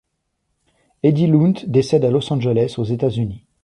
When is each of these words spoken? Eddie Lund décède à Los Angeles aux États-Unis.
Eddie 1.03 1.27
Lund 1.27 1.59
décède 1.67 2.03
à 2.05 2.09
Los 2.09 2.33
Angeles 2.33 2.73
aux 2.79 2.83
États-Unis. 2.83 3.45